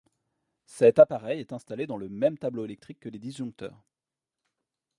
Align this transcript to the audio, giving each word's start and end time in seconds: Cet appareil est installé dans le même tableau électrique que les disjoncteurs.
Cet 0.65 0.97
appareil 0.97 1.41
est 1.41 1.53
installé 1.53 1.85
dans 1.85 1.97
le 1.97 2.09
même 2.09 2.35
tableau 2.35 2.65
électrique 2.65 2.99
que 2.99 3.09
les 3.09 3.19
disjoncteurs. 3.19 3.85